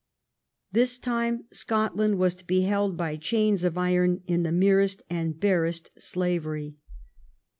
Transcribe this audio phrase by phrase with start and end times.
[0.71, 5.39] This time Scotland was to be held by chains of iron in the merest and
[5.39, 6.75] barest slavery.